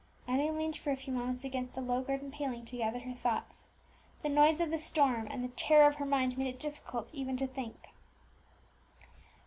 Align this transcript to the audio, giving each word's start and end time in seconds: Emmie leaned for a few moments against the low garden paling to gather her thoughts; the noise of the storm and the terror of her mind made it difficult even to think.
Emmie 0.27 0.49
leaned 0.49 0.75
for 0.77 0.89
a 0.89 0.95
few 0.95 1.13
moments 1.13 1.43
against 1.43 1.75
the 1.75 1.79
low 1.79 2.01
garden 2.01 2.31
paling 2.31 2.65
to 2.65 2.75
gather 2.75 3.01
her 3.01 3.13
thoughts; 3.13 3.67
the 4.23 4.29
noise 4.29 4.59
of 4.59 4.71
the 4.71 4.77
storm 4.79 5.27
and 5.29 5.43
the 5.43 5.47
terror 5.49 5.87
of 5.87 5.97
her 5.97 6.05
mind 6.07 6.39
made 6.39 6.47
it 6.47 6.59
difficult 6.59 7.07
even 7.13 7.37
to 7.37 7.45
think. 7.45 7.89